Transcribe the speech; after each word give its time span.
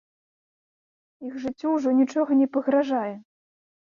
Іх 1.27 1.35
жыццю 1.43 1.67
ўжо 1.73 1.89
нічога 1.99 2.31
не 2.39 2.47
пагражае. 2.57 3.13